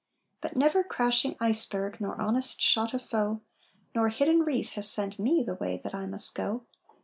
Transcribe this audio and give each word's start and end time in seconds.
"But 0.41 0.55
never 0.55 0.83
crashing 0.83 1.35
iceberg 1.39 2.01
Nor 2.01 2.19
honest 2.19 2.59
shot 2.59 2.95
of 2.95 3.03
foe, 3.03 3.41
Nor 3.93 4.09
hidden 4.09 4.39
reef 4.39 4.71
has 4.71 4.89
sent 4.89 5.19
me 5.19 5.43
The 5.43 5.53
way 5.53 5.77
that 5.83 5.93
I 5.93 6.07
must 6.07 6.33
go. 6.33 6.63